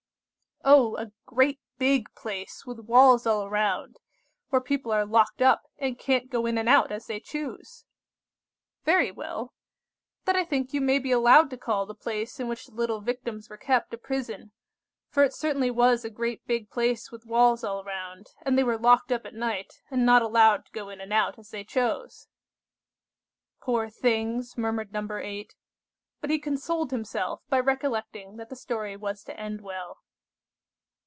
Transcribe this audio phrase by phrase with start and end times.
[0.63, 3.95] "Oh, a great big place with walls all round,
[4.49, 7.83] where people are locked up, and can't go in and out as they choose."
[8.85, 9.55] "Very well.
[10.25, 13.01] Then I think you may be allowed to call the place in which the little
[13.01, 14.51] Victims were kept a prison,
[15.09, 18.77] for it certainly was a great big place with walls all round, and they were
[18.77, 22.27] locked up at night, and not allowed to go in and out as they chose."
[23.61, 25.07] "Poor things," murmured No.
[25.11, 25.55] 8;
[26.19, 29.97] but he consoled himself by recollecting that the story was to end well.